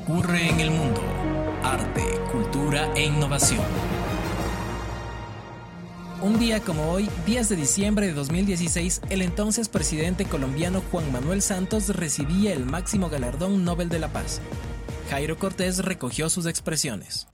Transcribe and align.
ocurre 0.00 0.48
en 0.48 0.60
el 0.60 0.70
mundo. 0.70 1.02
Arte, 1.62 2.02
cultura 2.32 2.90
e 2.94 3.04
innovación. 3.04 3.64
Un 6.22 6.38
día 6.38 6.60
como 6.60 6.90
hoy, 6.90 7.08
10 7.26 7.50
de 7.50 7.56
diciembre 7.56 8.06
de 8.06 8.14
2016, 8.14 9.02
el 9.10 9.20
entonces 9.20 9.68
presidente 9.68 10.24
colombiano 10.24 10.82
Juan 10.90 11.10
Manuel 11.12 11.42
Santos 11.42 11.94
recibía 11.94 12.52
el 12.52 12.64
máximo 12.64 13.10
galardón 13.10 13.64
Nobel 13.64 13.88
de 13.90 13.98
la 13.98 14.08
Paz. 14.08 14.40
Jairo 15.10 15.38
Cortés 15.38 15.84
recogió 15.84 16.30
sus 16.30 16.46
expresiones. 16.46 17.26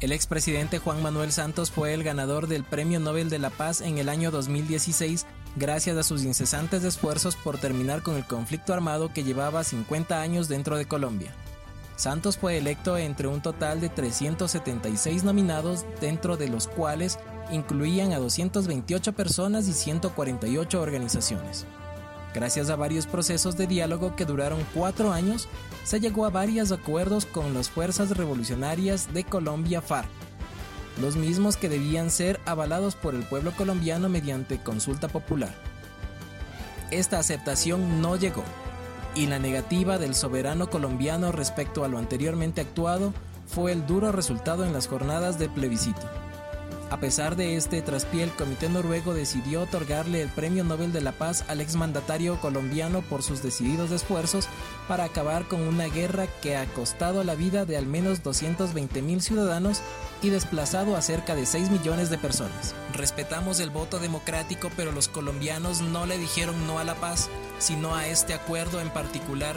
El 0.00 0.12
expresidente 0.12 0.78
Juan 0.78 1.02
Manuel 1.02 1.32
Santos 1.32 1.70
fue 1.70 1.92
el 1.92 2.02
ganador 2.02 2.46
del 2.46 2.64
Premio 2.64 2.98
Nobel 2.98 3.28
de 3.28 3.38
la 3.38 3.50
Paz 3.50 3.82
en 3.82 3.98
el 3.98 4.08
año 4.08 4.30
2016 4.30 5.26
gracias 5.56 5.96
a 5.96 6.02
sus 6.02 6.24
incesantes 6.24 6.84
esfuerzos 6.84 7.36
por 7.36 7.58
terminar 7.58 8.02
con 8.02 8.16
el 8.16 8.26
conflicto 8.26 8.72
armado 8.72 9.12
que 9.12 9.24
llevaba 9.24 9.64
50 9.64 10.20
años 10.20 10.48
dentro 10.48 10.76
de 10.76 10.86
Colombia. 10.86 11.32
Santos 11.96 12.38
fue 12.38 12.56
electo 12.56 12.96
entre 12.96 13.28
un 13.28 13.42
total 13.42 13.80
de 13.80 13.90
376 13.90 15.22
nominados, 15.22 15.84
dentro 16.00 16.38
de 16.38 16.48
los 16.48 16.66
cuales 16.66 17.18
incluían 17.52 18.12
a 18.12 18.18
228 18.18 19.12
personas 19.12 19.68
y 19.68 19.74
148 19.74 20.80
organizaciones. 20.80 21.66
Gracias 22.32 22.70
a 22.70 22.76
varios 22.76 23.06
procesos 23.06 23.56
de 23.56 23.66
diálogo 23.66 24.14
que 24.16 24.24
duraron 24.24 24.64
cuatro 24.72 25.12
años, 25.12 25.48
se 25.84 26.00
llegó 26.00 26.24
a 26.24 26.30
varios 26.30 26.70
acuerdos 26.72 27.26
con 27.26 27.52
las 27.52 27.68
fuerzas 27.68 28.16
revolucionarias 28.16 29.12
de 29.12 29.24
Colombia 29.24 29.82
FARC, 29.82 30.08
los 31.00 31.16
mismos 31.16 31.56
que 31.56 31.68
debían 31.68 32.10
ser 32.10 32.40
avalados 32.46 32.94
por 32.94 33.14
el 33.14 33.22
pueblo 33.22 33.52
colombiano 33.52 34.08
mediante 34.08 34.58
consulta 34.58 35.08
popular. 35.08 35.54
Esta 36.90 37.18
aceptación 37.18 38.00
no 38.02 38.16
llegó, 38.16 38.44
y 39.14 39.26
la 39.26 39.38
negativa 39.38 39.98
del 39.98 40.14
soberano 40.14 40.70
colombiano 40.70 41.32
respecto 41.32 41.84
a 41.84 41.88
lo 41.88 41.98
anteriormente 41.98 42.60
actuado 42.60 43.12
fue 43.46 43.72
el 43.72 43.86
duro 43.86 44.12
resultado 44.12 44.64
en 44.64 44.72
las 44.72 44.86
jornadas 44.86 45.38
de 45.38 45.48
plebiscito. 45.48 46.08
A 46.90 46.98
pesar 46.98 47.36
de 47.36 47.54
este 47.54 47.82
traspié, 47.82 48.24
el 48.24 48.32
Comité 48.32 48.68
Noruego 48.68 49.14
decidió 49.14 49.62
otorgarle 49.62 50.22
el 50.22 50.28
Premio 50.28 50.64
Nobel 50.64 50.92
de 50.92 51.00
la 51.00 51.12
Paz 51.12 51.44
al 51.46 51.60
exmandatario 51.60 52.40
colombiano 52.40 53.00
por 53.02 53.22
sus 53.22 53.44
decididos 53.44 53.92
esfuerzos 53.92 54.48
para 54.88 55.04
acabar 55.04 55.46
con 55.46 55.60
una 55.60 55.84
guerra 55.84 56.26
que 56.42 56.56
ha 56.56 56.66
costado 56.66 57.22
la 57.22 57.36
vida 57.36 57.64
de 57.64 57.76
al 57.76 57.86
menos 57.86 58.24
220 58.24 59.02
mil 59.02 59.22
ciudadanos 59.22 59.82
y 60.20 60.30
desplazado 60.30 60.96
a 60.96 61.02
cerca 61.02 61.36
de 61.36 61.46
6 61.46 61.70
millones 61.70 62.10
de 62.10 62.18
personas. 62.18 62.74
Respetamos 62.92 63.60
el 63.60 63.70
voto 63.70 64.00
democrático, 64.00 64.68
pero 64.76 64.90
los 64.90 65.06
colombianos 65.06 65.82
no 65.82 66.06
le 66.06 66.18
dijeron 66.18 66.66
no 66.66 66.80
a 66.80 66.84
la 66.84 66.96
paz, 66.96 67.28
sino 67.60 67.94
a 67.94 68.08
este 68.08 68.34
acuerdo 68.34 68.80
en 68.80 68.90
particular, 68.90 69.56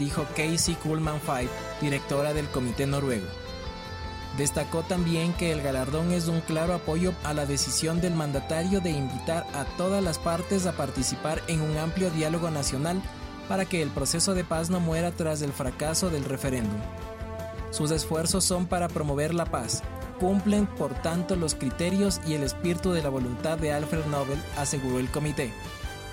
dijo 0.00 0.26
Casey 0.36 0.74
Kuhlman 0.74 1.20
Five, 1.20 1.48
directora 1.80 2.34
del 2.34 2.48
Comité 2.48 2.88
Noruego. 2.88 3.45
Destacó 4.36 4.82
también 4.82 5.32
que 5.32 5.50
el 5.50 5.62
galardón 5.62 6.12
es 6.12 6.28
un 6.28 6.40
claro 6.40 6.74
apoyo 6.74 7.14
a 7.24 7.32
la 7.32 7.46
decisión 7.46 8.02
del 8.02 8.14
mandatario 8.14 8.80
de 8.80 8.90
invitar 8.90 9.46
a 9.54 9.64
todas 9.76 10.04
las 10.04 10.18
partes 10.18 10.66
a 10.66 10.72
participar 10.72 11.42
en 11.48 11.62
un 11.62 11.76
amplio 11.78 12.10
diálogo 12.10 12.50
nacional 12.50 13.00
para 13.48 13.64
que 13.64 13.80
el 13.80 13.88
proceso 13.90 14.34
de 14.34 14.44
paz 14.44 14.68
no 14.68 14.78
muera 14.78 15.10
tras 15.12 15.40
el 15.40 15.52
fracaso 15.52 16.10
del 16.10 16.24
referéndum. 16.24 16.80
Sus 17.70 17.90
esfuerzos 17.90 18.44
son 18.44 18.66
para 18.66 18.88
promover 18.88 19.34
la 19.34 19.46
paz, 19.46 19.82
cumplen 20.20 20.66
por 20.66 20.92
tanto 20.94 21.34
los 21.36 21.54
criterios 21.54 22.20
y 22.26 22.34
el 22.34 22.42
espíritu 22.42 22.92
de 22.92 23.02
la 23.02 23.08
voluntad 23.08 23.56
de 23.56 23.72
Alfred 23.72 24.04
Nobel, 24.06 24.42
aseguró 24.56 24.98
el 24.98 25.10
comité 25.10 25.52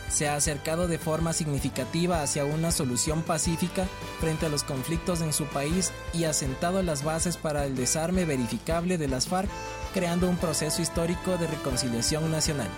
se 0.10 0.28
ha 0.28 0.36
acercado 0.36 0.88
de 0.88 1.00
forma 1.00 1.34
significativa 1.34 2.22
hacia 2.22 2.46
una 2.46 2.72
solución 2.72 3.24
pacífica 3.24 3.86
frente 4.20 4.46
a 4.46 4.50
los 4.50 4.64
conflictos 4.64 5.22
en 5.22 5.34
su 5.34 5.46
país 5.46 5.92
y 6.14 6.26
ha 6.26 6.34
sentado 6.34 6.84
las 6.84 7.04
bases 7.04 7.38
para 7.38 7.66
el 7.66 7.76
desarme 7.76 8.26
verificable 8.26 8.98
de 8.98 9.08
las 9.08 9.28
FARC, 9.28 9.50
creando 9.94 10.30
un 10.30 10.38
proceso 10.38 10.82
histórico 10.82 11.38
de 11.38 11.48
reconciliación 11.48 12.32
nacional. 12.32 12.70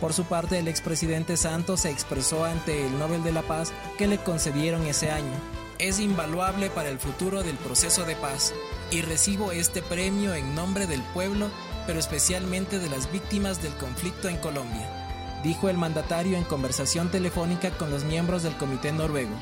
Por 0.00 0.12
su 0.12 0.24
parte, 0.24 0.58
el 0.58 0.68
expresidente 0.68 1.36
Santos 1.36 1.80
se 1.80 1.90
expresó 1.90 2.44
ante 2.44 2.86
el 2.86 2.98
Nobel 2.98 3.24
de 3.24 3.32
la 3.32 3.42
Paz 3.42 3.72
que 3.96 4.06
le 4.06 4.18
concedieron 4.18 4.86
ese 4.86 5.10
año. 5.10 5.32
Es 5.78 6.00
invaluable 6.00 6.70
para 6.70 6.90
el 6.90 6.98
futuro 6.98 7.42
del 7.42 7.56
proceso 7.56 8.04
de 8.04 8.16
paz 8.16 8.54
y 8.90 9.02
recibo 9.02 9.52
este 9.52 9.82
premio 9.82 10.34
en 10.34 10.54
nombre 10.54 10.86
del 10.86 11.02
pueblo, 11.02 11.50
pero 11.86 11.98
especialmente 11.98 12.78
de 12.78 12.88
las 12.88 13.10
víctimas 13.12 13.62
del 13.62 13.74
conflicto 13.74 14.28
en 14.28 14.38
Colombia 14.38 15.05
dijo 15.42 15.68
el 15.68 15.78
mandatario 15.78 16.36
en 16.36 16.44
conversación 16.44 17.10
telefónica 17.10 17.70
con 17.70 17.90
los 17.90 18.04
miembros 18.04 18.42
del 18.42 18.56
Comité 18.56 18.92
Noruego. 18.92 19.34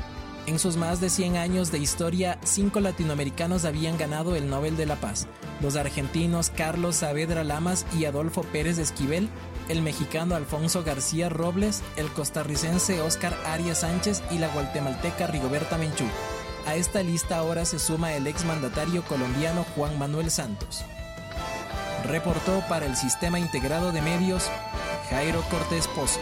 En 0.47 0.59
sus 0.59 0.77
más 0.77 1.01
de 1.01 1.09
100 1.09 1.39
años 1.39 1.73
de 1.73 1.79
historia, 1.79 2.39
cinco 2.45 2.81
latinoamericanos 2.81 3.65
habían 3.65 3.97
ganado 3.97 4.37
el 4.37 4.51
Nobel 4.51 4.77
de 4.77 4.85
la 4.85 4.97
Paz, 4.97 5.27
los 5.63 5.75
argentinos 5.75 6.51
Carlos 6.51 6.97
Saavedra 6.97 7.45
Lamas 7.45 7.87
y 7.99 8.05
Adolfo 8.05 8.43
Pérez 8.43 8.77
Esquivel, 8.77 9.31
el 9.71 9.81
mexicano 9.81 10.35
Alfonso 10.35 10.85
García 10.85 11.31
Robles, 11.31 11.83
el 11.97 12.09
costarricense 12.13 13.01
Óscar 13.01 13.35
Arias 13.47 13.81
Sánchez 13.81 14.23
y 14.31 14.37
la 14.37 14.49
guatemalteca 14.49 15.27
Rigoberta 15.29 15.79
Menchú. 15.79 16.05
A 16.67 16.75
esta 16.77 17.03
lista 17.03 17.39
ahora 17.39 17.65
se 17.65 17.79
suma 17.79 18.13
el 18.13 18.27
exmandatario 18.27 19.03
colombiano 19.05 19.65
Juan 19.75 19.99
Manuel 19.99 20.31
Santos. 20.31 20.85
Reportó 22.05 22.63
para 22.69 22.85
el 22.85 22.97
Sistema 22.97 23.39
Integrado 23.39 23.93
de 23.93 24.03
Medios 24.03 24.51
Jairo 25.11 25.43
Cortés 25.51 25.87
Pozo. 25.89 26.21